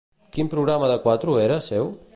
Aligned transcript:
Quin 0.37 0.47
programa 0.53 0.89
de 0.93 0.97
Cuatro 1.05 1.37
era 1.45 1.65
seu? 1.71 1.95